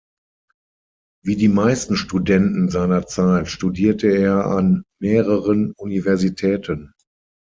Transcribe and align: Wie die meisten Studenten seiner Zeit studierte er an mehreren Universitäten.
Wie 1.23 1.35
die 1.35 1.47
meisten 1.47 1.95
Studenten 1.95 2.69
seiner 2.69 3.05
Zeit 3.05 3.47
studierte 3.47 4.07
er 4.07 4.47
an 4.47 4.83
mehreren 4.99 5.73
Universitäten. 5.73 6.93